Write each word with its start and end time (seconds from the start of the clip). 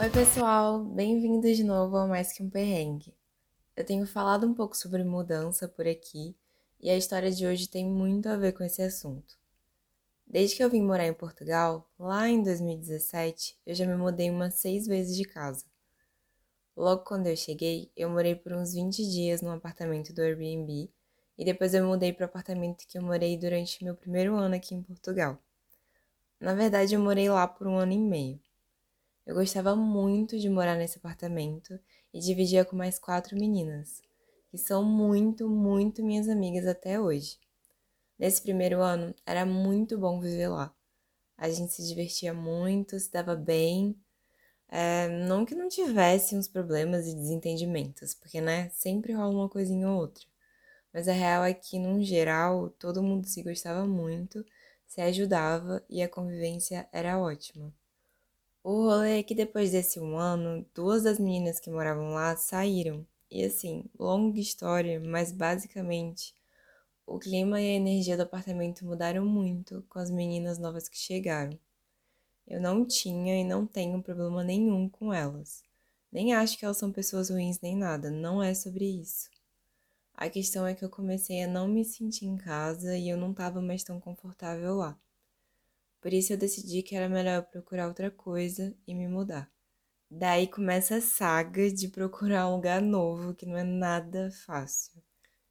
Oi, 0.00 0.08
pessoal, 0.08 0.82
bem-vindos 0.82 1.58
de 1.58 1.62
novo 1.62 1.94
ao 1.94 2.08
Mais 2.08 2.32
Que 2.32 2.42
um 2.42 2.48
Perrengue. 2.48 3.14
Eu 3.76 3.84
tenho 3.84 4.06
falado 4.06 4.46
um 4.46 4.54
pouco 4.54 4.74
sobre 4.74 5.04
mudança 5.04 5.68
por 5.68 5.86
aqui 5.86 6.34
e 6.80 6.88
a 6.88 6.96
história 6.96 7.30
de 7.30 7.46
hoje 7.46 7.68
tem 7.68 7.84
muito 7.84 8.26
a 8.26 8.34
ver 8.34 8.54
com 8.54 8.64
esse 8.64 8.80
assunto. 8.80 9.36
Desde 10.26 10.56
que 10.56 10.64
eu 10.64 10.70
vim 10.70 10.80
morar 10.80 11.06
em 11.06 11.12
Portugal, 11.12 11.86
lá 11.98 12.26
em 12.30 12.42
2017, 12.42 13.58
eu 13.66 13.74
já 13.74 13.84
me 13.84 13.94
mudei 13.94 14.30
umas 14.30 14.54
seis 14.54 14.86
vezes 14.86 15.14
de 15.14 15.24
casa. 15.24 15.66
Logo 16.74 17.04
quando 17.04 17.26
eu 17.26 17.36
cheguei, 17.36 17.92
eu 17.94 18.08
morei 18.08 18.34
por 18.34 18.54
uns 18.54 18.72
20 18.72 19.06
dias 19.06 19.42
num 19.42 19.50
apartamento 19.50 20.14
do 20.14 20.22
Airbnb 20.22 20.90
e 21.36 21.44
depois 21.44 21.74
eu 21.74 21.86
mudei 21.86 22.10
para 22.10 22.24
o 22.24 22.26
apartamento 22.26 22.86
que 22.88 22.96
eu 22.96 23.02
morei 23.02 23.36
durante 23.36 23.84
meu 23.84 23.94
primeiro 23.94 24.34
ano 24.34 24.54
aqui 24.54 24.74
em 24.74 24.82
Portugal. 24.82 25.38
Na 26.40 26.54
verdade, 26.54 26.94
eu 26.94 27.00
morei 27.02 27.28
lá 27.28 27.46
por 27.46 27.66
um 27.66 27.76
ano 27.76 27.92
e 27.92 27.98
meio. 27.98 28.40
Eu 29.30 29.36
gostava 29.36 29.76
muito 29.76 30.36
de 30.40 30.48
morar 30.48 30.74
nesse 30.74 30.98
apartamento 30.98 31.78
e 32.12 32.18
dividia 32.18 32.64
com 32.64 32.74
mais 32.74 32.98
quatro 32.98 33.38
meninas, 33.38 34.02
que 34.50 34.58
são 34.58 34.82
muito, 34.82 35.48
muito 35.48 36.02
minhas 36.02 36.28
amigas 36.28 36.66
até 36.66 36.98
hoje. 36.98 37.38
Nesse 38.18 38.42
primeiro 38.42 38.82
ano, 38.82 39.14
era 39.24 39.46
muito 39.46 39.96
bom 39.96 40.20
viver 40.20 40.48
lá. 40.48 40.74
A 41.38 41.48
gente 41.48 41.72
se 41.72 41.86
divertia 41.86 42.34
muito, 42.34 42.98
se 42.98 43.08
dava 43.08 43.36
bem. 43.36 43.94
É, 44.68 45.06
não 45.28 45.46
que 45.46 45.54
não 45.54 45.68
tivesse 45.68 46.34
uns 46.34 46.48
problemas 46.48 47.06
e 47.06 47.14
desentendimentos, 47.14 48.14
porque, 48.14 48.40
né, 48.40 48.68
sempre 48.70 49.12
rola 49.12 49.32
uma 49.32 49.48
coisinha 49.48 49.88
ou 49.88 50.00
outra. 50.00 50.26
Mas 50.92 51.06
a 51.06 51.12
real 51.12 51.44
é 51.44 51.54
que, 51.54 51.78
num 51.78 52.02
geral, 52.02 52.70
todo 52.70 53.00
mundo 53.00 53.28
se 53.28 53.44
gostava 53.44 53.86
muito, 53.86 54.44
se 54.88 55.00
ajudava 55.00 55.84
e 55.88 56.02
a 56.02 56.08
convivência 56.08 56.88
era 56.92 57.16
ótima. 57.16 57.72
O 58.62 58.84
rolê 58.84 59.20
é 59.20 59.22
que 59.22 59.34
depois 59.34 59.72
desse 59.72 59.98
um 60.00 60.16
ano, 60.18 60.66
duas 60.74 61.02
das 61.02 61.18
meninas 61.18 61.58
que 61.58 61.70
moravam 61.70 62.10
lá 62.12 62.36
saíram. 62.36 63.06
E 63.30 63.44
assim, 63.44 63.84
longa 63.98 64.40
história, 64.40 65.00
mas 65.00 65.32
basicamente 65.32 66.34
o 67.06 67.18
clima 67.18 67.60
e 67.60 67.68
a 67.70 67.74
energia 67.74 68.16
do 68.16 68.22
apartamento 68.22 68.84
mudaram 68.84 69.24
muito 69.26 69.84
com 69.88 69.98
as 69.98 70.10
meninas 70.10 70.58
novas 70.58 70.88
que 70.88 70.96
chegaram. 70.98 71.58
Eu 72.46 72.60
não 72.60 72.84
tinha 72.84 73.40
e 73.40 73.44
não 73.44 73.66
tenho 73.66 74.02
problema 74.02 74.44
nenhum 74.44 74.88
com 74.88 75.12
elas. 75.12 75.62
Nem 76.12 76.34
acho 76.34 76.58
que 76.58 76.64
elas 76.64 76.76
são 76.76 76.92
pessoas 76.92 77.30
ruins 77.30 77.60
nem 77.60 77.76
nada, 77.76 78.10
não 78.10 78.42
é 78.42 78.54
sobre 78.54 78.84
isso. 78.84 79.30
A 80.14 80.28
questão 80.28 80.66
é 80.66 80.74
que 80.74 80.84
eu 80.84 80.90
comecei 80.90 81.42
a 81.42 81.48
não 81.48 81.66
me 81.66 81.84
sentir 81.84 82.26
em 82.26 82.36
casa 82.36 82.96
e 82.96 83.08
eu 83.08 83.16
não 83.16 83.30
estava 83.30 83.62
mais 83.62 83.82
tão 83.82 83.98
confortável 84.00 84.76
lá. 84.76 84.98
Por 86.00 86.12
isso 86.12 86.32
eu 86.32 86.36
decidi 86.38 86.82
que 86.82 86.96
era 86.96 87.08
melhor 87.08 87.42
procurar 87.44 87.88
outra 87.88 88.10
coisa 88.10 88.74
e 88.86 88.94
me 88.94 89.06
mudar. 89.06 89.50
Daí 90.10 90.46
começa 90.46 90.96
a 90.96 91.00
saga 91.00 91.70
de 91.70 91.88
procurar 91.88 92.48
um 92.48 92.56
lugar 92.56 92.82
novo, 92.82 93.34
que 93.34 93.46
não 93.46 93.56
é 93.56 93.62
nada 93.62 94.30
fácil. 94.44 95.02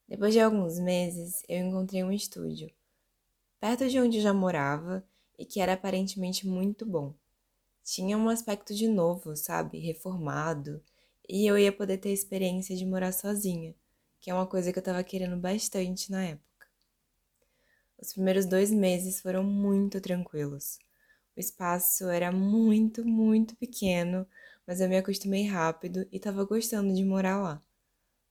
Depois 0.08 0.34
de 0.34 0.40
alguns 0.40 0.80
meses, 0.80 1.44
eu 1.48 1.60
encontrei 1.66 2.04
um 2.04 2.12
estúdio, 2.12 2.72
perto 3.60 3.88
de 3.88 4.00
onde 4.00 4.18
eu 4.18 4.24
já 4.24 4.34
morava 4.34 5.04
e 5.38 5.46
que 5.46 5.62
era 5.62 5.74
aparentemente 5.74 6.48
muito 6.48 6.86
bom. 6.86 7.14
Tinha 7.84 8.18
um 8.18 8.30
aspecto 8.30 8.74
de 8.74 8.88
novo, 8.88 9.36
sabe? 9.36 9.80
Reformado, 9.80 10.84
e 11.28 11.46
eu 11.46 11.58
ia 11.58 11.72
poder 11.72 12.00
ter 12.00 12.10
a 12.10 12.14
experiência 12.14 12.76
de 12.76 12.86
morar 12.86 13.12
sozinha, 13.12 13.76
que 14.20 14.32
é 14.32 14.34
uma 14.34 14.48
coisa 14.48 14.74
que 14.74 14.80
eu 14.80 14.84
tava 14.84 15.04
querendo 15.04 15.38
bastante 15.38 16.12
na 16.12 16.24
época. 16.24 16.49
Os 18.02 18.14
primeiros 18.14 18.46
dois 18.46 18.72
meses 18.72 19.22
foram 19.22 19.44
muito 19.44 20.02
tranquilos. 20.02 20.80
O 21.38 21.40
espaço 21.40 22.10
era 22.10 22.32
muito, 22.32 23.06
muito 23.06 23.56
pequeno, 23.58 24.28
mas 24.68 24.82
eu 24.82 24.90
me 24.90 24.98
acostumei 24.98 25.46
rápido 25.48 26.08
e 26.12 26.18
estava 26.18 26.44
gostando 26.46 26.94
de 26.94 27.04
morar 27.06 27.38
lá. 27.42 27.64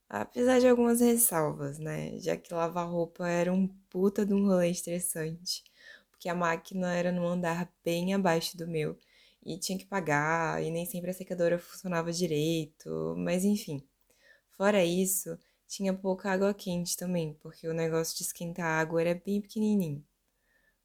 Apesar 0.09 0.61
de 0.61 0.69
algumas 0.69 1.01
ressalvas, 1.01 1.79
né? 1.79 2.19
Já 2.21 2.37
que 2.37 2.53
lavar 2.55 2.89
roupa 2.91 3.29
era 3.29 3.53
um 3.53 3.69
puta 3.91 4.25
de 4.27 4.35
um 4.35 4.47
rolê 4.47 4.71
estressante, 4.71 5.65
porque 6.11 6.29
a 6.29 6.35
máquina 6.35 6.95
era 6.95 7.13
num 7.13 7.27
andar 7.27 7.73
bem 7.85 8.15
abaixo 8.15 8.57
do 8.57 8.67
meu 8.67 8.99
e 9.45 9.59
tinha 9.59 9.79
que 9.79 9.87
pagar, 9.87 10.63
e 10.63 10.71
nem 10.71 10.87
sempre 10.87 11.11
a 11.11 11.15
secadora 11.15 11.59
funcionava 11.59 12.13
direito, 12.13 13.15
mas 13.19 13.45
enfim. 13.45 13.83
Fora 14.53 14.85
isso, 14.85 15.39
tinha 15.69 15.95
pouca 15.95 16.33
água 16.33 16.55
quente 16.55 16.97
também, 16.97 17.35
porque 17.43 17.69
o 17.69 17.75
negócio 17.75 18.17
de 18.17 18.25
esquentar 18.25 18.67
a 18.67 18.81
água 18.81 19.01
era 19.03 19.15
bem 19.25 19.41
pequenininho. 19.41 20.05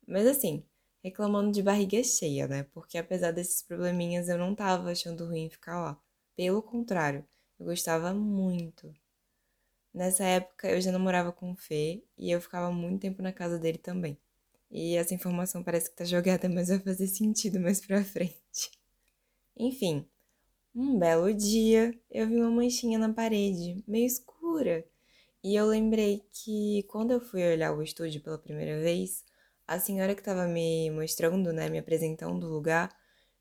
Mas 0.07 0.27
assim, 0.27 0.63
reclamando 1.03 1.51
de 1.51 1.63
barriga 1.63 2.03
cheia, 2.03 2.47
né? 2.47 2.63
Porque 2.73 2.97
apesar 2.97 3.31
desses 3.31 3.63
probleminhas, 3.63 4.29
eu 4.29 4.37
não 4.37 4.55
tava 4.55 4.91
achando 4.91 5.25
ruim 5.25 5.49
ficar 5.49 5.81
lá. 5.81 6.01
Pelo 6.35 6.61
contrário, 6.61 7.25
eu 7.59 7.65
gostava 7.67 8.13
muito. 8.13 8.93
Nessa 9.93 10.23
época 10.25 10.69
eu 10.69 10.81
já 10.81 10.91
namorava 10.91 11.31
com 11.31 11.51
o 11.51 11.55
Fê 11.55 12.03
e 12.17 12.31
eu 12.31 12.41
ficava 12.41 12.71
muito 12.71 13.01
tempo 13.01 13.21
na 13.21 13.31
casa 13.31 13.59
dele 13.59 13.77
também. 13.77 14.17
E 14.71 14.95
essa 14.95 15.13
informação 15.13 15.63
parece 15.63 15.89
que 15.89 15.95
tá 15.95 16.03
jogada, 16.05 16.49
mas 16.49 16.69
vai 16.69 16.79
fazer 16.79 17.07
sentido 17.07 17.59
mais 17.59 17.79
pra 17.85 18.03
frente. 18.03 18.71
Enfim, 19.57 20.07
um 20.75 20.97
belo 20.99 21.33
dia 21.33 21.97
eu 22.11 22.27
vi 22.27 22.37
uma 22.37 22.51
manchinha 22.51 22.99
na 22.99 23.13
parede, 23.13 23.83
meio 23.87 24.07
escura. 24.07 24.32
E 25.43 25.55
eu 25.55 25.67
lembrei 25.67 26.25
que 26.31 26.83
quando 26.83 27.11
eu 27.11 27.19
fui 27.19 27.43
olhar 27.43 27.73
o 27.73 27.83
estúdio 27.83 28.21
pela 28.21 28.37
primeira 28.37 28.79
vez, 28.81 29.25
a 29.67 29.79
senhora 29.79 30.15
que 30.15 30.21
estava 30.21 30.47
me 30.47 30.89
mostrando, 30.91 31.51
né, 31.51 31.69
me 31.69 31.77
apresentando 31.79 32.45
o 32.45 32.49
lugar, 32.49 32.89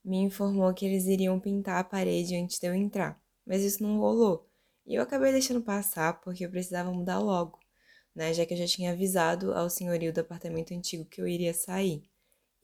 me 0.05 0.19
informou 0.19 0.75
que 0.75 0.84
eles 0.84 1.06
iriam 1.06 1.39
pintar 1.39 1.78
a 1.81 1.84
parede 1.84 2.34
antes 2.37 2.59
de 2.59 2.67
eu 2.67 2.75
entrar. 2.75 3.23
Mas 3.47 3.62
isso 3.62 3.83
não 3.83 3.99
rolou. 3.99 4.49
E 4.84 4.95
eu 4.97 5.03
acabei 5.03 5.31
deixando 5.33 5.62
passar 5.62 6.21
porque 6.21 6.45
eu 6.45 6.50
precisava 6.50 6.93
mudar 6.93 7.21
logo, 7.21 7.61
né, 8.15 8.34
já 8.34 8.44
que 8.44 8.55
eu 8.55 8.59
já 8.59 8.67
tinha 8.67 8.93
avisado 8.93 9.53
ao 9.55 9.71
senhorio 9.71 10.12
do 10.12 10.21
apartamento 10.21 10.75
antigo 10.75 11.05
que 11.05 11.21
eu 11.21 11.29
iria 11.29 11.55
sair. 11.55 12.03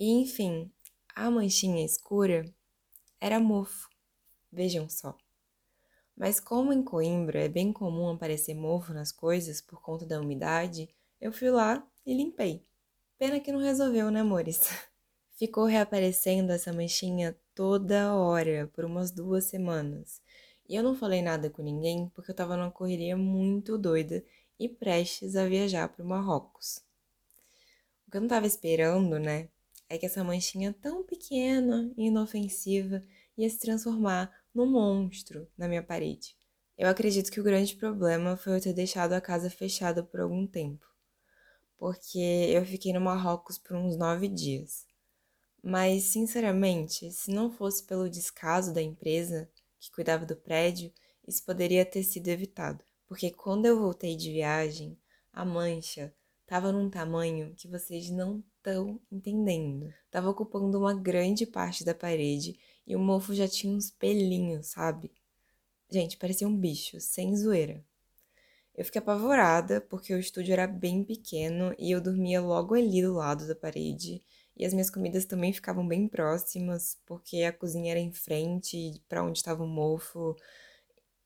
E 0.01 0.11
enfim, 0.21 0.71
a 1.15 1.31
manchinha 1.31 1.85
escura 1.85 2.45
era 3.21 3.41
mofo. 3.41 3.89
Vejam 4.53 4.89
só. 4.89 5.17
Mas 6.19 6.41
como 6.41 6.73
em 6.73 6.83
Coimbra 6.83 7.45
é 7.45 7.49
bem 7.49 7.73
comum 7.73 8.09
aparecer 8.09 8.53
mofo 8.53 8.93
nas 8.93 9.13
coisas 9.13 9.61
por 9.61 9.81
conta 9.81 10.05
da 10.05 10.21
umidade, 10.21 10.89
eu 11.21 11.33
fui 11.33 11.49
lá 11.49 11.87
e 12.05 12.13
limpei. 12.13 12.67
Pena 13.17 13.39
que 13.39 13.53
não 13.53 13.61
resolveu, 13.61 14.11
né, 14.11 14.21
amores? 14.21 14.69
Ficou 15.39 15.65
reaparecendo 15.65 16.51
essa 16.51 16.73
manchinha 16.73 17.39
toda 17.55 18.13
hora, 18.17 18.69
por 18.75 18.85
umas 18.85 19.13
duas 19.13 19.45
semanas. 19.45 20.21
E 20.69 20.75
eu 20.75 20.83
não 20.83 20.97
falei 20.97 21.23
nada 21.23 21.49
com 21.49 21.63
ninguém 21.63 22.09
porque 22.13 22.33
eu 22.33 22.35
tava 22.35 22.57
numa 22.57 22.71
correria 22.71 23.17
muito 23.17 23.79
doida 23.79 24.25
e 24.59 24.69
prestes 24.69 25.37
a 25.37 25.47
viajar 25.47 25.89
para 25.89 26.05
o 26.05 26.09
Marrocos. 26.09 26.83
O 28.09 28.11
que 28.11 28.17
eu 28.17 28.21
não 28.21 28.29
tava 28.29 28.47
esperando, 28.47 29.21
né, 29.21 29.49
é 29.89 29.97
que 29.97 30.07
essa 30.07 30.25
manchinha 30.25 30.75
tão 30.83 31.05
pequena 31.05 31.93
e 31.97 32.07
inofensiva 32.07 33.05
ia 33.37 33.49
se 33.49 33.59
transformar 33.61 34.33
num 34.59 34.67
monstro 34.67 35.49
na 35.57 35.69
minha 35.69 35.85
parede. 35.85 36.37
Eu 36.77 36.89
acredito 36.89 37.31
que 37.31 37.41
o 37.41 37.45
grande 37.45 37.77
problema 37.77 38.37
foi 38.37 38.57
eu 38.57 38.61
ter 38.61 38.73
deixado 38.73 39.13
a 39.13 39.21
casa 39.21 39.49
fechada 39.49 40.03
por 40.03 40.19
algum 40.19 40.47
tempo, 40.49 40.85
porque 41.77 42.19
eu 42.19 42.65
fiquei 42.67 42.93
no 42.93 43.01
Marrocos 43.01 43.57
por 43.57 43.77
uns 43.77 43.97
nove 43.97 44.27
dias. 44.27 44.85
Mas, 45.63 46.05
sinceramente, 46.05 47.11
se 47.13 47.31
não 47.31 47.53
fosse 47.53 47.85
pelo 47.85 48.11
descaso 48.11 48.75
da 48.75 48.83
empresa 48.83 49.49
que 49.79 49.93
cuidava 49.93 50.27
do 50.27 50.35
prédio, 50.35 50.93
isso 51.27 51.45
poderia 51.45 51.85
ter 51.85 52.03
sido 52.03 52.27
evitado. 52.27 52.83
Porque 53.07 53.31
quando 53.31 53.67
eu 53.67 53.79
voltei 53.79 54.17
de 54.17 54.33
viagem, 54.33 54.99
a 55.33 55.45
mancha 55.45 56.13
estava 56.43 56.73
num 56.73 56.91
tamanho 56.91 57.55
que 57.55 57.69
vocês 57.69 58.11
não 58.11 58.43
estão 58.57 59.01
entendendo. 59.11 59.93
Estava 60.07 60.31
ocupando 60.31 60.79
uma 60.79 60.95
grande 60.95 61.47
parte 61.47 61.85
da 61.85 61.95
parede 61.95 62.59
e 62.89 62.97
o 62.97 62.99
mofo 62.99 63.35
já 63.35 63.47
tinha 63.47 63.73
uns 63.73 63.91
pelinhos, 63.91 64.69
sabe? 64.69 65.13
Gente, 65.91 66.17
parecia 66.17 66.49
um 66.49 66.57
bicho, 66.57 66.99
sem 67.01 67.37
zoeira. 67.37 67.85
Eu 68.75 68.85
fiquei 68.85 68.99
apavorada 68.99 69.81
porque 69.81 70.15
o 70.15 70.19
estúdio 70.19 70.55
era 70.55 70.67
bem 70.67 71.05
pequeno 71.05 71.75
e 71.79 71.91
eu 71.91 72.01
dormia 72.01 72.41
logo 72.41 72.75
ali 72.75 73.03
do 73.03 73.13
lado 73.13 73.47
da 73.47 73.55
parede. 73.55 74.23
E 74.57 74.65
as 74.65 74.73
minhas 74.73 74.89
comidas 74.89 75.27
também 75.27 75.53
ficavam 75.53 75.87
bem 75.87 76.09
próximas, 76.09 76.97
porque 77.05 77.43
a 77.43 77.53
cozinha 77.53 77.91
era 77.91 78.01
em 78.01 78.13
frente 78.13 79.03
para 79.09 79.23
onde 79.23 79.39
estava 79.39 79.63
o 79.63 79.69
mofo. 79.69 80.35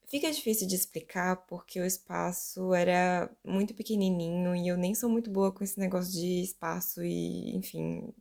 Fica 0.09 0.31
difícil 0.31 0.67
de 0.67 0.75
explicar 0.75 1.47
porque 1.47 1.81
o 1.81 1.87
espaço 1.87 2.75
era 2.75 3.31
muito 3.45 3.75
pequenininho 3.75 4.55
e 4.57 4.69
eu 4.69 4.77
nem 4.77 4.95
sou 4.95 5.09
muito 5.09 5.31
boa 5.31 5.53
com 5.53 5.63
esse 5.63 5.79
negócio 5.79 6.13
de 6.13 6.43
espaço 6.43 7.03
e, 7.05 7.57
enfim, 7.57 8.13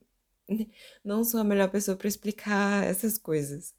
não 1.03 1.23
sou 1.23 1.39
a 1.39 1.43
melhor 1.43 1.69
pessoa 1.71 1.97
para 1.97 2.07
explicar 2.07 2.83
essas 2.83 3.17
coisas. 3.17 3.73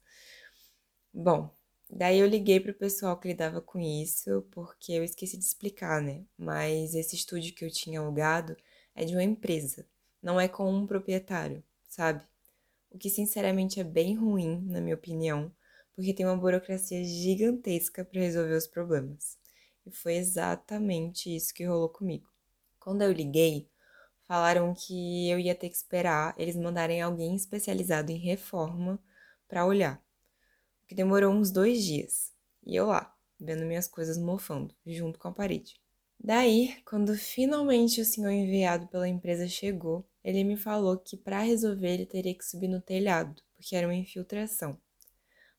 Bom, 1.13 1.49
daí 1.89 2.19
eu 2.19 2.27
liguei 2.27 2.59
pro 2.59 2.73
pessoal 2.73 3.17
que 3.19 3.27
lidava 3.27 3.61
com 3.61 3.79
isso, 3.79 4.41
porque 4.51 4.91
eu 4.93 5.03
esqueci 5.03 5.37
de 5.37 5.43
explicar, 5.43 6.01
né? 6.01 6.25
Mas 6.37 6.95
esse 6.95 7.15
estúdio 7.15 7.53
que 7.53 7.63
eu 7.63 7.71
tinha 7.71 7.99
alugado 7.99 8.55
é 8.95 9.05
de 9.05 9.13
uma 9.13 9.23
empresa, 9.23 9.85
não 10.21 10.39
é 10.39 10.47
com 10.47 10.71
um 10.71 10.87
proprietário, 10.87 11.63
sabe? 11.87 12.23
O 12.91 12.97
que 12.97 13.09
sinceramente 13.09 13.79
é 13.79 13.83
bem 13.83 14.15
ruim, 14.15 14.61
na 14.67 14.81
minha 14.81 14.95
opinião, 14.95 15.51
porque 15.95 16.13
tem 16.13 16.25
uma 16.25 16.37
burocracia 16.37 17.03
gigantesca 17.03 18.05
para 18.05 18.21
resolver 18.21 18.55
os 18.55 18.67
problemas. 18.67 19.37
E 19.85 19.91
foi 19.91 20.15
exatamente 20.15 21.35
isso 21.35 21.53
que 21.53 21.65
rolou 21.65 21.89
comigo. 21.89 22.27
Quando 22.79 23.01
eu 23.01 23.11
liguei, 23.11 23.69
falaram 24.27 24.73
que 24.73 25.29
eu 25.29 25.39
ia 25.39 25.55
ter 25.55 25.69
que 25.69 25.75
esperar 25.75 26.33
eles 26.37 26.55
mandarem 26.55 27.01
alguém 27.01 27.35
especializado 27.35 28.11
em 28.11 28.17
reforma 28.17 28.99
para 29.47 29.65
olhar. 29.65 30.03
O 30.83 30.87
que 30.87 30.95
demorou 30.95 31.33
uns 31.33 31.51
dois 31.51 31.83
dias. 31.83 32.33
E 32.65 32.75
eu 32.75 32.87
lá, 32.87 33.15
vendo 33.39 33.65
minhas 33.65 33.87
coisas 33.87 34.17
mofando, 34.17 34.75
junto 34.85 35.19
com 35.19 35.27
a 35.27 35.33
parede. 35.33 35.79
Daí, 36.19 36.81
quando 36.85 37.15
finalmente 37.15 37.99
o 37.99 38.05
senhor 38.05 38.31
enviado 38.31 38.87
pela 38.87 39.09
empresa 39.09 39.47
chegou, 39.47 40.07
ele 40.23 40.43
me 40.43 40.55
falou 40.55 40.97
que 40.97 41.17
para 41.17 41.41
resolver 41.41 41.93
ele 41.93 42.05
teria 42.05 42.33
que 42.33 42.45
subir 42.45 42.69
no 42.69 42.79
telhado, 42.79 43.41
porque 43.53 43.75
era 43.75 43.85
uma 43.85 43.95
infiltração. 43.95 44.79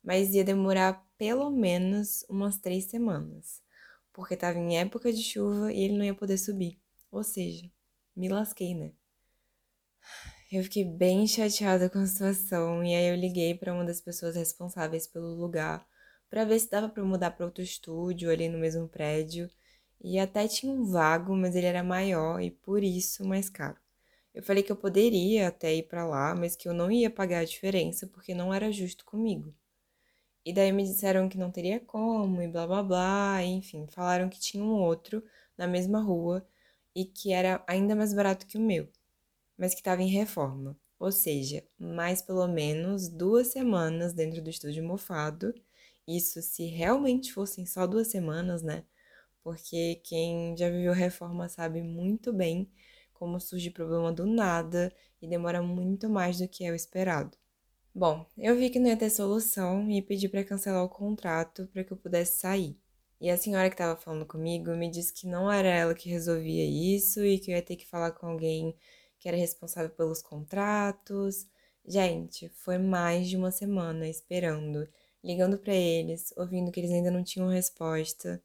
Mas 0.03 0.35
ia 0.35 0.43
demorar 0.43 1.07
pelo 1.19 1.51
menos 1.51 2.25
umas 2.31 2.59
três 2.59 2.87
semanas, 2.87 3.63
porque 4.13 4.35
estava 4.35 4.59
em 4.59 4.79
época 4.79 5.13
de 5.13 5.23
chuva 5.23 5.71
e 5.71 5.81
ele 5.83 5.99
não 5.99 6.05
ia 6.05 6.15
poder 6.15 6.39
subir. 6.39 6.81
Ou 7.11 7.23
seja, 7.23 7.71
me 8.17 8.29
lasquei, 8.29 8.75
né? 8.75 8.93
Eu 10.51 10.63
fiquei 10.63 10.85
bem 10.85 11.27
chateada 11.27 11.91
com 11.91 11.99
a 11.99 12.07
situação 12.07 12.85
e 12.85 12.95
aí 12.95 13.09
eu 13.09 13.17
liguei 13.17 13.55
para 13.55 13.75
uma 13.75 13.85
das 13.85 14.01
pessoas 14.01 14.37
responsáveis 14.37 15.07
pelo 15.07 15.35
lugar 15.35 15.87
para 16.31 16.45
ver 16.45 16.59
se 16.61 16.71
dava 16.71 16.89
para 16.89 17.05
mudar 17.05 17.31
para 17.33 17.47
outro 17.47 17.63
estúdio 17.63 18.31
ali 18.31 18.49
no 18.49 18.59
mesmo 18.59 18.89
prédio. 18.89 19.51
E 20.01 20.19
até 20.19 20.47
tinha 20.47 20.73
um 20.73 20.85
vago, 20.85 21.35
mas 21.35 21.57
ele 21.57 21.67
era 21.67 21.83
maior 21.83 22.41
e 22.41 22.51
por 22.51 22.83
isso 22.85 23.27
mais 23.27 23.49
caro. 23.49 23.77
Eu 24.35 24.43
falei 24.43 24.63
que 24.63 24.71
eu 24.71 24.77
poderia 24.77 25.49
até 25.49 25.75
ir 25.75 25.85
para 25.85 26.07
lá, 26.07 26.35
mas 26.35 26.57
que 26.57 26.69
eu 26.69 26.75
não 26.75 26.91
ia 26.91 27.11
pagar 27.11 27.41
a 27.41 27.45
diferença 27.45 28.07
porque 28.07 28.35
não 28.35 28.53
era 28.53 28.71
justo 28.73 29.05
comigo. 29.05 29.55
E 30.45 30.53
daí 30.53 30.73
me 30.73 30.85
disseram 30.85 31.29
que 31.29 31.39
não 31.39 31.51
teria 31.51 31.81
como 31.81 32.43
e 32.43 32.49
blá 32.49 32.67
blá 32.67 32.83
blá, 32.83 33.43
enfim, 33.45 33.87
falaram 33.89 34.29
que 34.29 34.39
tinha 34.41 34.63
um 34.63 34.73
outro 34.83 35.25
na 35.57 35.67
mesma 35.67 36.01
rua 36.01 36.47
e 36.95 37.05
que 37.05 37.33
era 37.33 37.63
ainda 37.67 37.95
mais 37.97 38.15
barato 38.15 38.47
que 38.47 38.57
o 38.57 38.61
meu, 38.61 38.89
mas 39.59 39.75
que 39.75 39.81
estava 39.81 40.03
em 40.03 40.09
reforma. 40.09 40.79
Ou 40.99 41.13
seja, 41.13 41.65
mais 41.79 42.23
pelo 42.23 42.47
menos 42.47 43.09
duas 43.09 43.49
semanas 43.49 44.13
dentro 44.15 44.43
do 44.43 44.51
estúdio 44.51 44.85
mofado. 44.85 45.55
Isso 46.07 46.41
se 46.43 46.67
realmente 46.67 47.33
fossem 47.33 47.67
só 47.67 47.87
duas 47.87 48.09
semanas, 48.09 48.63
né? 48.63 48.85
Porque 49.43 50.01
quem 50.05 50.57
já 50.57 50.71
viveu 50.71 50.93
reforma 50.93 51.49
sabe 51.49 51.83
muito 51.83 52.33
bem 52.33 52.71
como 53.13 53.41
surge 53.41 53.71
problema 53.71 54.13
do 54.13 54.27
nada 54.27 54.93
e 55.21 55.29
demora 55.29 55.63
muito 55.63 56.09
mais 56.09 56.39
do 56.39 56.49
que 56.49 56.65
é 56.65 56.71
o 56.71 56.75
esperado. 56.75 57.37
Bom, 57.95 58.27
eu 58.37 58.57
vi 58.57 58.71
que 58.71 58.79
não 58.79 58.89
ia 58.89 58.97
ter 58.97 59.11
solução 59.11 59.89
e 59.91 60.03
pedi 60.03 60.29
para 60.29 60.45
cancelar 60.45 60.83
o 60.85 60.89
contrato 60.89 61.69
para 61.73 61.85
que 61.85 61.93
eu 61.93 61.97
pudesse 61.97 62.41
sair. 62.41 62.77
E 63.25 63.31
a 63.31 63.39
senhora 63.39 63.71
que 63.71 63.75
estava 63.75 63.99
falando 63.99 64.27
comigo 64.27 64.71
me 64.77 64.91
disse 64.91 65.11
que 65.11 65.27
não 65.27 65.51
era 65.51 65.67
ela 65.67 65.95
que 65.95 66.11
resolvia 66.11 66.63
isso 66.67 67.25
e 67.25 67.39
que 67.39 67.51
eu 67.51 67.57
ia 67.57 67.63
ter 67.63 67.75
que 67.75 67.87
falar 67.87 68.11
com 68.13 68.27
alguém 68.27 68.77
que 69.19 69.27
era 69.27 69.35
responsável 69.35 69.89
pelos 69.89 70.21
contratos. 70.21 71.47
Gente, 71.87 72.51
foi 72.51 72.77
mais 72.77 73.27
de 73.27 73.39
uma 73.39 73.51
semana 73.51 74.07
esperando, 74.07 74.87
ligando 75.23 75.57
para 75.57 75.73
eles, 75.75 76.35
ouvindo 76.37 76.71
que 76.71 76.79
eles 76.79 76.91
ainda 76.91 77.11
não 77.11 77.25
tinham 77.25 77.49
resposta. 77.49 78.43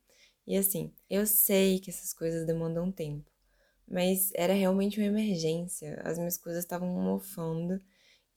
E 0.48 0.56
assim, 0.56 0.94
eu 1.10 1.26
sei 1.28 1.80
que 1.82 1.90
essas 1.90 2.14
coisas 2.14 2.48
demandam 2.48 2.90
tempo, 2.90 3.30
mas 3.88 4.32
era 4.34 4.54
realmente 4.54 4.98
uma 5.00 5.08
emergência. 5.08 6.02
As 6.06 6.18
minhas 6.18 6.38
coisas 6.38 6.64
estavam 6.64 6.88
mofando 6.88 7.82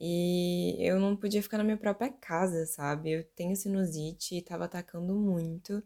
e 0.01 0.77
eu 0.81 0.99
não 1.01 1.17
podia 1.17 1.43
ficar 1.43 1.59
na 1.59 1.65
minha 1.65 1.77
própria 1.79 2.11
casa, 2.13 2.67
sabe? 2.67 3.13
Eu 3.13 3.25
tenho 3.37 3.55
sinusite 3.57 4.35
e 4.35 4.39
estava 4.39 4.65
atacando 4.65 5.15
muito. 5.15 5.83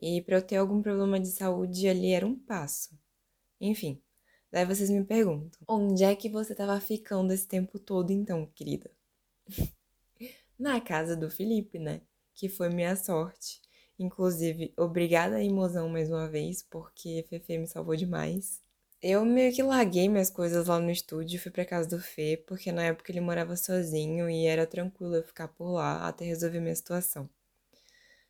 E 0.00 0.20
para 0.22 0.36
eu 0.36 0.42
ter 0.42 0.56
algum 0.56 0.82
problema 0.82 1.18
de 1.20 1.28
saúde 1.28 1.88
ali 1.88 2.12
era 2.12 2.26
um 2.26 2.38
passo. 2.38 2.98
Enfim, 3.60 4.02
daí 4.50 4.64
vocês 4.64 4.90
me 4.90 5.04
perguntam: 5.04 5.60
onde 5.68 6.04
é 6.04 6.14
que 6.14 6.28
você 6.28 6.52
estava 6.52 6.80
ficando 6.80 7.32
esse 7.32 7.46
tempo 7.46 7.78
todo 7.78 8.10
então, 8.10 8.46
querida? 8.54 8.90
na 10.58 10.80
casa 10.80 11.16
do 11.16 11.30
Felipe, 11.30 11.78
né? 11.78 12.00
Que 12.34 12.48
foi 12.48 12.68
minha 12.68 12.96
sorte. 12.96 13.60
Inclusive, 13.98 14.72
obrigada 14.76 15.36
aí, 15.36 15.48
mozão, 15.50 15.88
mais 15.88 16.10
uma 16.10 16.28
vez, 16.28 16.62
porque 16.62 17.24
Fefe 17.28 17.58
me 17.58 17.66
salvou 17.66 17.94
demais. 17.94 18.60
Eu 19.00 19.24
meio 19.24 19.54
que 19.54 19.62
larguei 19.62 20.08
minhas 20.08 20.30
coisas 20.30 20.66
lá 20.66 20.80
no 20.80 20.90
estúdio 20.90 21.36
e 21.36 21.38
fui 21.38 21.52
pra 21.52 21.64
casa 21.64 21.88
do 21.88 22.00
Fê, 22.00 22.42
porque 22.46 22.72
na 22.72 22.84
época 22.84 23.12
ele 23.12 23.20
morava 23.20 23.56
sozinho 23.56 24.28
e 24.30 24.46
era 24.46 24.66
tranquilo 24.66 25.16
eu 25.16 25.22
ficar 25.22 25.48
por 25.48 25.72
lá 25.72 26.08
até 26.08 26.24
resolver 26.24 26.60
minha 26.60 26.74
situação. 26.74 27.28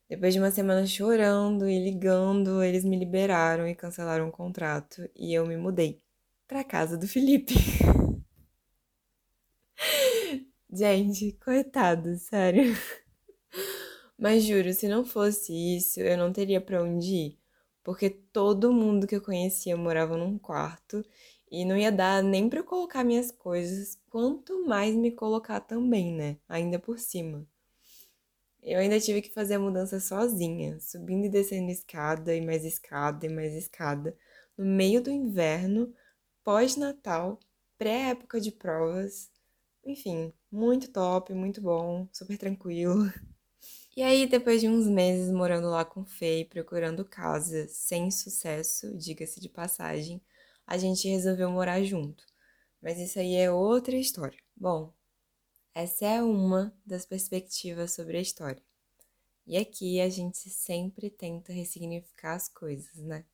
Depois 0.09 0.35
de 0.35 0.41
uma 0.41 0.51
semana 0.51 0.87
chorando 0.87 1.69
e 1.69 1.83
ligando, 1.83 2.63
eles 2.63 2.85
me 2.85 2.99
liberaram 2.99 3.67
e 3.67 3.75
cancelaram 3.75 4.29
o 4.29 4.33
contrato 4.33 5.09
e 5.15 5.33
eu 5.35 5.47
me 5.47 5.57
mudei 5.57 6.01
pra 6.47 6.65
casa 6.65 6.97
do 6.97 7.09
Felipe. 7.09 7.55
Gente, 10.71 11.33
coitado, 11.45 12.17
sério. 12.19 12.75
Mas 14.19 14.45
juro, 14.45 14.73
se 14.73 14.89
não 14.89 15.05
fosse 15.05 15.53
isso, 15.77 16.01
eu 16.01 16.17
não 16.17 16.33
teria 16.33 16.61
para 16.61 16.83
onde 16.83 17.15
ir 17.15 17.39
porque 17.85 18.09
todo 18.11 18.73
mundo 18.73 19.07
que 19.07 19.15
eu 19.15 19.21
conhecia 19.21 19.77
morava 19.77 20.17
num 20.17 20.39
quarto 20.39 21.05
e 21.51 21.65
não 21.65 21.77
ia 21.77 21.93
dar 21.93 22.23
nem 22.23 22.49
para 22.49 22.61
eu 22.61 22.65
colocar 22.65 23.05
minhas 23.05 23.31
coisas, 23.31 24.01
quanto 24.11 24.67
mais 24.67 24.97
me 24.97 25.13
colocar 25.13 25.61
também, 25.61 26.13
né? 26.13 26.39
Ainda 26.49 26.79
por 26.79 26.99
cima. 26.99 27.47
Eu 28.65 28.81
ainda 28.81 28.99
tive 28.99 29.21
que 29.21 29.31
fazer 29.31 29.55
a 29.55 29.61
mudança 29.61 30.01
sozinha, 30.01 30.81
subindo 30.81 31.27
e 31.27 31.29
descendo 31.29 31.71
escada 31.71 32.35
e 32.35 32.41
mais 32.41 32.65
escada 32.65 33.27
e 33.27 33.29
mais 33.29 33.53
escada, 33.55 34.17
no 34.57 34.65
meio 34.65 35.03
do 35.03 35.11
inverno, 35.11 35.95
pós-Natal, 36.43 37.39
pré-época 37.77 38.41
de 38.41 38.51
provas. 38.51 39.31
Enfim, 39.85 40.33
muito 40.51 40.91
top, 40.91 41.35
muito 41.35 41.61
bom, 41.61 42.09
super 42.13 42.39
tranquilo. 42.39 43.13
E 43.97 44.03
aí, 44.03 44.27
depois 44.27 44.61
de 44.61 44.69
uns 44.69 44.89
meses 44.89 45.31
morando 45.31 45.69
lá 45.69 45.85
com 45.85 46.05
Fei, 46.05 46.45
procurando 46.45 47.05
casa, 47.05 47.69
sem 47.69 48.11
sucesso, 48.11 48.97
diga-se 48.97 49.41
de 49.41 49.49
passagem, 49.49 50.21
a 50.67 50.77
gente 50.79 51.09
resolveu 51.09 51.51
morar 51.51 51.83
junto. 51.85 52.25
Mas 52.83 52.99
isso 52.99 53.19
aí 53.19 53.37
é 53.37 53.51
outra 53.51 53.97
história. 53.97 54.39
Bom, 54.57 54.93
essa 55.75 56.07
é 56.07 56.23
uma 56.23 56.73
das 56.87 57.05
perspectivas 57.05 57.93
sobre 57.93 58.17
a 58.17 58.21
história. 58.21 58.63
E 59.47 59.57
aqui 59.57 60.01
a 60.01 60.09
gente 60.09 60.49
sempre 60.49 61.11
tenta 61.11 61.53
ressignificar 61.53 62.35
as 62.35 62.49
coisas, 62.49 62.97
né? 62.97 63.25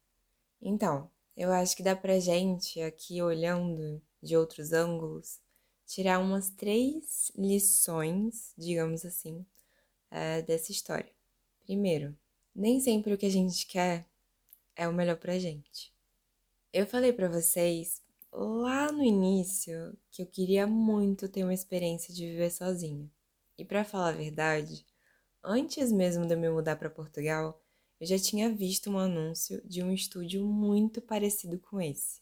Então, 0.61 1.11
eu 1.37 1.53
acho 1.53 1.77
que 1.77 1.83
dá 1.83 1.95
pra 1.95 2.19
gente, 2.19 2.81
aqui 2.81 3.23
olhando 3.23 4.03
de 4.23 4.37
outros 4.37 4.73
ângulos, 4.73 5.39
tirar 5.87 6.19
umas 6.19 6.51
três 6.51 7.31
lições, 7.37 8.53
digamos 8.57 9.05
assim, 9.05 9.45
é, 10.11 10.43
dessa 10.43 10.73
história. 10.73 11.13
Primeiro, 11.65 12.17
nem 12.55 12.81
sempre 12.81 13.13
o 13.13 13.19
que 13.19 13.27
a 13.27 13.31
gente 13.31 13.67
quer 13.67 14.07
é 14.75 14.89
o 14.89 14.93
melhor 14.93 15.17
pra 15.17 15.39
gente. 15.39 15.93
Eu 16.73 16.87
falei 16.87 17.13
para 17.13 17.29
vocês 17.29 18.03
lá 18.33 18.91
no 18.93 19.03
início 19.03 19.97
que 20.11 20.23
eu 20.23 20.27
queria 20.27 20.67
muito 20.67 21.29
ter 21.29 21.45
uma 21.45 21.55
experiência 21.55 22.15
de 22.15 22.27
viver 22.27 22.51
sozinha. 22.51 23.11
E 23.59 23.65
para 23.65 23.85
falar 23.85 24.11
a 24.11 24.13
verdade, 24.13 24.85
antes 25.45 25.93
mesmo 25.93 26.27
de 26.27 26.35
eu 26.35 26.39
me 26.39 26.51
mudar 26.51 26.77
para 26.77 26.91
Portugal, 26.91 27.61
eu 28.01 28.07
já 28.07 28.19
tinha 28.19 28.51
visto 28.51 28.91
um 28.91 28.99
anúncio 28.99 29.61
de 29.67 29.83
um 29.83 29.93
estúdio 29.93 30.45
muito 30.47 31.03
parecido 31.03 31.59
com 31.59 31.81
esse. 31.81 32.21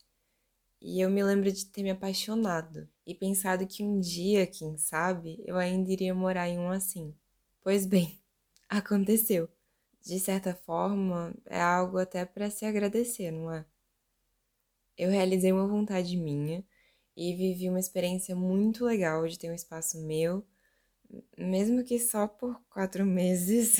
E 0.80 1.00
eu 1.00 1.10
me 1.10 1.22
lembro 1.22 1.50
de 1.50 1.66
ter 1.66 1.82
me 1.82 1.90
apaixonado 1.90 2.88
e 3.06 3.14
pensado 3.14 3.66
que 3.66 3.82
um 3.82 4.00
dia, 4.00 4.46
quem 4.46 4.76
sabe, 4.78 5.42
eu 5.46 5.56
ainda 5.56 5.90
iria 5.90 6.14
morar 6.14 6.48
em 6.48 6.58
um 6.58 6.70
assim. 6.70 7.14
Pois 7.62 7.86
bem, 7.86 8.20
aconteceu. 8.68 9.48
De 10.00 10.18
certa 10.20 10.54
forma, 10.54 11.34
é 11.46 11.60
algo 11.60 11.98
até 11.98 12.24
para 12.24 12.50
se 12.50 12.64
agradecer, 12.64 13.30
não 13.30 13.52
é? 13.52 13.66
Eu 14.98 15.10
realizei 15.10 15.52
uma 15.52 15.68
vontade 15.68 16.16
minha 16.16 16.64
e 17.16 17.32
vivi 17.32 17.68
uma 17.68 17.78
experiência 17.78 18.34
muito 18.34 18.84
legal 18.84 19.28
de 19.28 19.38
ter 19.38 19.48
um 19.48 19.54
espaço 19.54 20.00
meu, 20.00 20.44
mesmo 21.36 21.84
que 21.84 22.00
só 22.00 22.26
por 22.26 22.60
quatro 22.68 23.06
meses. 23.06 23.76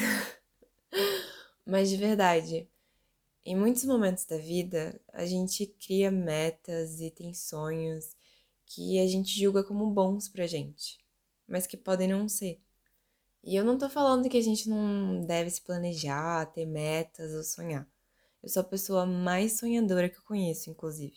Mas 1.66 1.90
de 1.90 1.96
verdade, 1.96 2.68
em 3.44 3.56
muitos 3.56 3.84
momentos 3.84 4.25
da 4.26 4.38
vida, 4.38 5.00
a 5.12 5.26
gente 5.26 5.66
cria 5.66 6.10
metas 6.10 7.00
e 7.00 7.10
tem 7.10 7.34
sonhos 7.34 8.16
que 8.64 9.00
a 9.00 9.06
gente 9.08 9.40
julga 9.40 9.64
como 9.64 9.90
bons 9.90 10.28
pra 10.28 10.46
gente, 10.46 10.98
mas 11.48 11.66
que 11.66 11.76
podem 11.76 12.06
não 12.06 12.28
ser. 12.28 12.60
E 13.42 13.56
eu 13.56 13.64
não 13.64 13.76
tô 13.76 13.88
falando 13.88 14.28
que 14.28 14.37
a 14.37 14.42
gente 14.42 14.68
não 14.68 15.25
deve 15.25 15.50
se 15.50 15.62
planejar, 15.62 16.46
ter 16.52 16.66
metas 16.66 17.32
ou 17.34 17.42
sonhar. 17.42 17.88
Eu 18.42 18.49
sou 18.49 18.61
a 18.61 18.64
pessoa 18.64 19.04
mais 19.04 19.59
sonhadora 19.59 20.09
que 20.09 20.18
eu 20.18 20.23
conheço, 20.23 20.71
inclusive. 20.71 21.16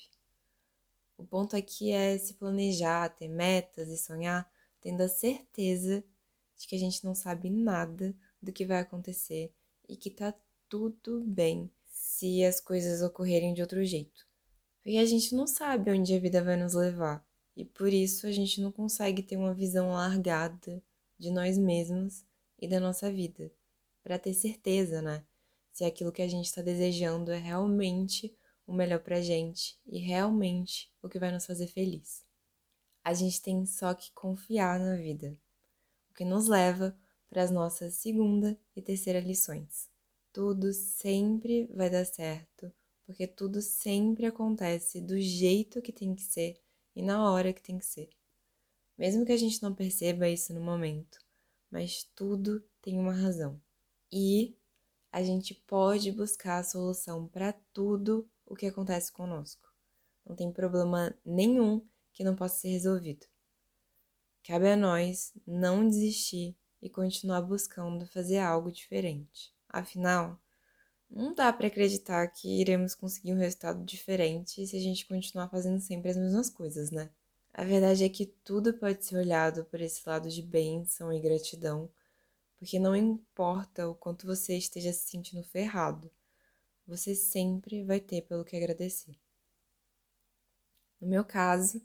O 1.17 1.23
ponto 1.23 1.55
aqui 1.55 1.91
é 1.91 2.17
se 2.17 2.33
planejar, 2.33 3.09
ter 3.09 3.27
metas 3.27 3.89
e 3.89 3.97
sonhar, 3.97 4.51
tendo 4.81 5.01
a 5.01 5.07
certeza 5.07 6.03
de 6.57 6.67
que 6.67 6.75
a 6.75 6.79
gente 6.79 7.05
não 7.05 7.13
sabe 7.13 7.49
nada 7.49 8.15
do 8.41 8.51
que 8.51 8.65
vai 8.65 8.79
acontecer 8.79 9.53
e 9.87 9.95
que 9.95 10.09
tá 10.09 10.33
tudo 10.67 11.21
bem 11.21 11.69
se 11.85 12.43
as 12.43 12.59
coisas 12.59 13.03
ocorrerem 13.03 13.53
de 13.53 13.61
outro 13.61 13.83
jeito. 13.85 14.25
Porque 14.81 14.97
a 14.97 15.05
gente 15.05 15.35
não 15.35 15.45
sabe 15.45 15.91
onde 15.91 16.15
a 16.15 16.19
vida 16.19 16.43
vai 16.43 16.57
nos 16.57 16.73
levar 16.73 17.23
e 17.55 17.63
por 17.63 17.93
isso 17.93 18.25
a 18.25 18.31
gente 18.31 18.59
não 18.59 18.71
consegue 18.71 19.21
ter 19.21 19.37
uma 19.37 19.53
visão 19.53 19.91
largada 19.91 20.81
de 21.19 21.29
nós 21.29 21.57
mesmos 21.57 22.25
e 22.59 22.67
da 22.67 22.79
nossa 22.79 23.11
vida, 23.11 23.51
para 24.03 24.17
ter 24.17 24.33
certeza, 24.33 25.01
né? 25.01 25.23
Se 25.81 25.85
aquilo 25.85 26.11
que 26.11 26.21
a 26.21 26.27
gente 26.27 26.45
está 26.45 26.61
desejando 26.61 27.31
é 27.31 27.39
realmente 27.39 28.31
o 28.67 28.71
melhor 28.71 28.99
pra 28.99 29.19
gente 29.19 29.79
e 29.87 29.97
realmente 29.97 30.93
o 31.01 31.09
que 31.09 31.17
vai 31.17 31.31
nos 31.31 31.47
fazer 31.47 31.65
feliz. 31.65 32.23
A 33.03 33.15
gente 33.15 33.41
tem 33.41 33.65
só 33.65 33.91
que 33.95 34.11
confiar 34.11 34.79
na 34.79 34.95
vida, 34.95 35.35
o 36.11 36.13
que 36.13 36.23
nos 36.23 36.47
leva 36.47 36.95
para 37.27 37.41
as 37.41 37.49
nossas 37.49 37.95
segunda 37.95 38.55
e 38.75 38.81
terceira 38.83 39.19
lições. 39.21 39.89
Tudo 40.31 40.71
sempre 40.71 41.65
vai 41.73 41.89
dar 41.89 42.05
certo, 42.05 42.71
porque 43.03 43.25
tudo 43.25 43.59
sempre 43.59 44.27
acontece 44.27 45.01
do 45.01 45.19
jeito 45.19 45.81
que 45.81 45.91
tem 45.91 46.13
que 46.13 46.21
ser 46.21 46.61
e 46.95 47.01
na 47.01 47.27
hora 47.27 47.51
que 47.51 47.63
tem 47.63 47.79
que 47.79 47.85
ser. 47.87 48.11
Mesmo 48.95 49.25
que 49.25 49.31
a 49.31 49.37
gente 49.37 49.63
não 49.63 49.73
perceba 49.73 50.29
isso 50.29 50.53
no 50.53 50.61
momento, 50.61 51.17
mas 51.71 52.03
tudo 52.13 52.63
tem 52.83 52.99
uma 52.99 53.13
razão. 53.13 53.59
E 54.11 54.55
a 55.11 55.21
gente 55.23 55.53
pode 55.53 56.11
buscar 56.11 56.59
a 56.59 56.63
solução 56.63 57.27
para 57.27 57.53
tudo 57.73 58.29
o 58.45 58.55
que 58.55 58.65
acontece 58.65 59.11
conosco. 59.11 59.69
Não 60.25 60.35
tem 60.35 60.51
problema 60.51 61.13
nenhum 61.25 61.85
que 62.13 62.23
não 62.23 62.35
possa 62.35 62.59
ser 62.59 62.69
resolvido. 62.69 63.25
Cabe 64.43 64.69
a 64.69 64.75
nós 64.75 65.33
não 65.45 65.87
desistir 65.87 66.55
e 66.81 66.89
continuar 66.89 67.41
buscando 67.41 68.07
fazer 68.07 68.39
algo 68.39 68.71
diferente. 68.71 69.53
Afinal, 69.69 70.39
não 71.09 71.33
dá 71.33 71.51
para 71.51 71.67
acreditar 71.67 72.25
que 72.27 72.61
iremos 72.61 72.95
conseguir 72.95 73.33
um 73.33 73.37
resultado 73.37 73.83
diferente 73.83 74.65
se 74.65 74.77
a 74.77 74.79
gente 74.79 75.05
continuar 75.05 75.49
fazendo 75.49 75.79
sempre 75.79 76.09
as 76.09 76.17
mesmas 76.17 76.49
coisas, 76.49 76.89
né? 76.89 77.09
A 77.53 77.65
verdade 77.65 78.05
é 78.05 78.09
que 78.09 78.25
tudo 78.25 78.73
pode 78.73 79.05
ser 79.05 79.17
olhado 79.17 79.65
por 79.65 79.81
esse 79.81 80.01
lado 80.07 80.29
de 80.29 80.41
bênção 80.41 81.11
e 81.11 81.19
gratidão, 81.19 81.89
porque 82.61 82.77
não 82.77 82.95
importa 82.95 83.89
o 83.89 83.95
quanto 83.95 84.27
você 84.27 84.55
esteja 84.55 84.93
se 84.93 85.09
sentindo 85.09 85.43
ferrado, 85.43 86.11
você 86.85 87.15
sempre 87.15 87.83
vai 87.83 87.99
ter 87.99 88.21
pelo 88.21 88.45
que 88.45 88.55
agradecer. 88.55 89.19
No 91.01 91.07
meu 91.07 91.25
caso, 91.25 91.81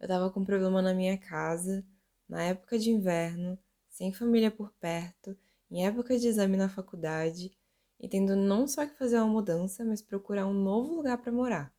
eu 0.00 0.08
tava 0.08 0.30
com 0.30 0.40
um 0.40 0.46
problema 0.46 0.80
na 0.80 0.94
minha 0.94 1.18
casa, 1.18 1.84
na 2.26 2.42
época 2.42 2.78
de 2.78 2.90
inverno, 2.90 3.58
sem 3.90 4.10
família 4.10 4.50
por 4.50 4.72
perto, 4.80 5.36
em 5.70 5.86
época 5.86 6.18
de 6.18 6.26
exame 6.26 6.56
na 6.56 6.70
faculdade, 6.70 7.54
e 8.00 8.08
tendo 8.08 8.34
não 8.34 8.66
só 8.66 8.86
que 8.86 8.96
fazer 8.96 9.18
uma 9.18 9.26
mudança, 9.26 9.84
mas 9.84 10.00
procurar 10.00 10.46
um 10.46 10.54
novo 10.54 10.94
lugar 10.94 11.18
para 11.18 11.30
morar. 11.30 11.70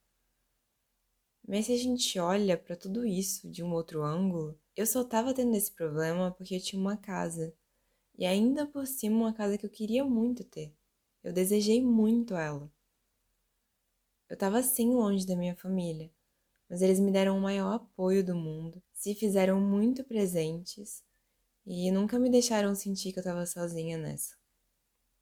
Mas 1.48 1.66
se 1.66 1.74
a 1.74 1.78
gente 1.78 2.20
olha 2.20 2.56
para 2.56 2.76
tudo 2.76 3.08
isso 3.08 3.50
de 3.50 3.64
um 3.64 3.74
outro 3.74 4.04
ângulo, 4.04 4.56
eu 4.76 4.86
só 4.86 5.04
tava 5.04 5.34
tendo 5.34 5.56
esse 5.56 5.72
problema 5.72 6.30
porque 6.30 6.54
eu 6.54 6.62
tinha 6.62 6.80
uma 6.80 6.96
casa. 6.96 7.56
E 8.20 8.26
ainda 8.26 8.68
por 8.68 8.86
cima 8.86 9.16
uma 9.16 9.34
casa 9.34 9.58
que 9.58 9.66
eu 9.66 9.70
queria 9.70 10.04
muito 10.04 10.44
ter. 10.44 10.76
Eu 11.24 11.32
desejei 11.32 11.82
muito 11.82 12.36
ela. 12.36 12.70
Eu 14.30 14.36
tava 14.36 14.62
sim 14.62 14.90
longe 14.94 15.26
da 15.26 15.38
minha 15.38 15.56
família, 15.56 16.12
mas 16.70 16.82
eles 16.82 17.00
me 17.00 17.14
deram 17.14 17.38
o 17.38 17.42
maior 17.42 17.76
apoio 17.76 18.22
do 18.22 18.36
mundo, 18.36 18.84
se 18.92 19.16
fizeram 19.16 19.62
muito 19.62 20.04
presentes 20.04 21.02
e 21.66 21.90
nunca 21.92 22.20
me 22.20 22.30
deixaram 22.30 22.76
sentir 22.76 23.14
que 23.14 23.20
eu 23.20 23.24
tava 23.24 23.46
sozinha 23.46 23.98
nessa. 23.98 24.36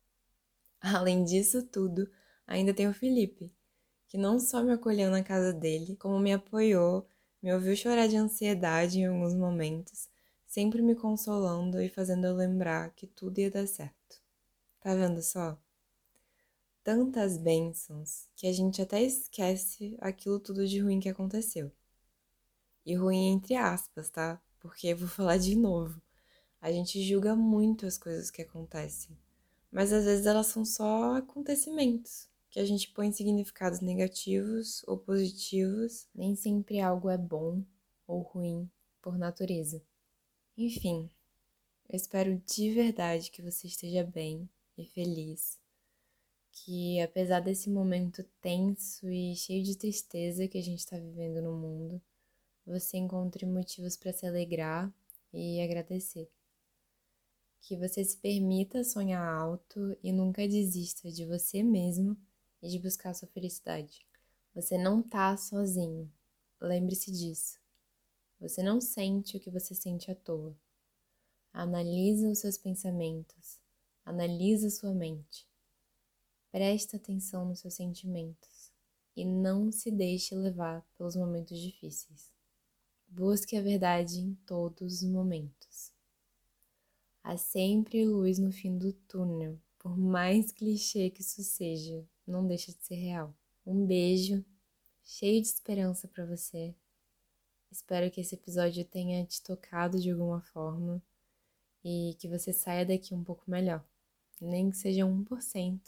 Além 0.81 1.23
disso 1.23 1.61
tudo, 1.67 2.09
ainda 2.47 2.73
tem 2.73 2.87
o 2.87 2.95
Felipe, 2.95 3.53
que 4.07 4.17
não 4.17 4.39
só 4.39 4.63
me 4.63 4.73
acolheu 4.73 5.11
na 5.11 5.21
casa 5.21 5.53
dele, 5.53 5.95
como 5.97 6.19
me 6.19 6.33
apoiou, 6.33 7.07
me 7.43 7.53
ouviu 7.53 7.75
chorar 7.75 8.07
de 8.07 8.17
ansiedade 8.17 8.99
em 8.99 9.05
alguns 9.05 9.35
momentos, 9.35 10.09
sempre 10.57 10.81
me 10.81 10.95
consolando 10.95 11.79
e 11.79 11.87
fazendo 11.87 12.25
eu 12.25 12.35
lembrar 12.35 12.89
que 12.95 13.05
tudo 13.05 13.37
ia 13.37 13.51
dar 13.51 13.67
certo. 13.67 14.19
Tá 14.79 14.95
vendo 14.95 15.21
só? 15.21 15.55
Tantas 16.83 17.37
bênçãos 17.37 18.27
que 18.35 18.47
a 18.47 18.51
gente 18.51 18.81
até 18.81 19.03
esquece 19.03 19.95
aquilo 20.01 20.39
tudo 20.39 20.65
de 20.65 20.79
ruim 20.79 20.99
que 20.99 21.09
aconteceu. 21.09 21.71
E 22.83 22.95
ruim 22.95 23.33
entre 23.33 23.53
aspas, 23.53 24.09
tá? 24.09 24.41
Porque 24.59 24.95
vou 24.95 25.07
falar 25.07 25.37
de 25.37 25.55
novo. 25.55 26.01
A 26.59 26.71
gente 26.71 27.03
julga 27.03 27.35
muito 27.35 27.85
as 27.85 27.99
coisas 27.99 28.31
que 28.31 28.41
acontecem, 28.41 29.15
mas 29.71 29.93
às 29.93 30.05
vezes 30.05 30.25
elas 30.25 30.47
são 30.47 30.65
só 30.65 31.17
acontecimentos 31.17 32.27
que 32.49 32.59
a 32.59 32.65
gente 32.65 32.89
põe 32.93 33.11
significados 33.11 33.79
negativos 33.79 34.83
ou 34.87 34.97
positivos. 34.97 36.07
Nem 36.15 36.35
sempre 36.35 36.79
algo 36.79 37.11
é 37.11 37.17
bom 37.17 37.63
ou 38.07 38.23
ruim 38.23 38.67
por 39.03 39.19
natureza. 39.19 39.85
Enfim, 40.57 41.07
eu 41.87 41.95
espero 41.95 42.41
de 42.47 42.73
verdade 42.73 43.29
que 43.29 43.43
você 43.43 43.67
esteja 43.67 44.03
bem 44.03 44.49
e 44.75 44.85
feliz. 44.87 45.59
Que 46.51 46.99
apesar 46.99 47.41
desse 47.41 47.69
momento 47.69 48.23
tenso 48.41 49.07
e 49.07 49.35
cheio 49.35 49.63
de 49.63 49.77
tristeza 49.77 50.47
que 50.47 50.57
a 50.57 50.63
gente 50.63 50.79
está 50.79 50.97
vivendo 50.97 51.43
no 51.43 51.55
mundo, 51.55 52.01
você 52.65 52.97
encontre 52.97 53.45
motivos 53.45 53.95
para 53.95 54.11
se 54.11 54.25
alegrar 54.25 54.91
e 55.31 55.61
agradecer. 55.61 56.27
Que 57.61 57.77
você 57.77 58.03
se 58.03 58.17
permita 58.17 58.83
sonhar 58.83 59.23
alto 59.23 59.95
e 60.01 60.11
nunca 60.11 60.47
desista 60.47 61.11
de 61.11 61.23
você 61.23 61.61
mesmo 61.61 62.17
e 62.63 62.67
de 62.67 62.79
buscar 62.79 63.13
sua 63.13 63.27
felicidade. 63.27 64.07
Você 64.55 64.75
não 64.75 65.03
tá 65.03 65.37
sozinho. 65.37 66.11
Lembre-se 66.59 67.11
disso. 67.11 67.66
Você 68.39 68.61
não 68.61 68.79
sente 68.79 69.37
o 69.37 69.39
que 69.39 69.49
você 69.49 69.73
sente 69.73 70.11
à 70.11 70.15
toa. 70.15 70.55
Analisa 71.51 72.29
os 72.29 72.39
seus 72.39 72.57
pensamentos. 72.57 73.59
Analisa 74.05 74.69
sua 74.69 74.93
mente. 74.93 75.47
Presta 76.51 76.97
atenção 76.97 77.45
nos 77.45 77.59
seus 77.59 77.73
sentimentos 77.73 78.71
e 79.15 79.25
não 79.25 79.71
se 79.71 79.91
deixe 79.91 80.35
levar 80.35 80.85
pelos 80.97 81.15
momentos 81.15 81.59
difíceis. 81.59 82.31
Busque 83.07 83.57
a 83.57 83.61
verdade 83.61 84.19
em 84.19 84.35
todos 84.45 85.01
os 85.01 85.09
momentos. 85.09 85.91
Há 87.23 87.37
sempre 87.37 88.05
luz 88.05 88.39
no 88.39 88.51
fim 88.51 88.77
do 88.77 88.93
túnel, 88.93 89.59
por 89.79 89.97
mais 89.97 90.51
clichê 90.51 91.09
que 91.09 91.21
isso 91.21 91.43
seja 91.43 92.07
não 92.27 92.45
deixa 92.45 92.73
de 92.73 92.83
ser 92.83 92.95
real. 92.95 93.33
Um 93.65 93.85
beijo, 93.85 94.45
cheio 95.03 95.41
de 95.41 95.47
esperança 95.47 96.07
para 96.07 96.25
você. 96.25 96.75
Espero 97.71 98.09
que 98.09 98.21
esse 98.21 98.35
episódio 98.35 98.85
tenha 98.85 99.25
te 99.25 99.41
tocado 99.43 99.99
de 99.99 100.11
alguma 100.11 100.41
forma 100.41 101.01
e 101.83 102.15
que 102.19 102.27
você 102.27 102.53
saia 102.53 102.85
daqui 102.85 103.13
um 103.13 103.23
pouco 103.23 103.43
melhor, 103.49 103.83
nem 104.41 104.69
que 104.69 104.77
seja 104.77 105.03
1% 105.03 105.79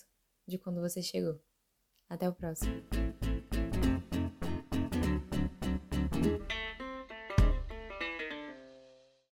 de 0.48 0.58
quando 0.58 0.82
você 0.82 1.02
chegou. 1.02 1.40
Até 2.10 2.28
o 2.28 2.34
próximo. 2.34 2.99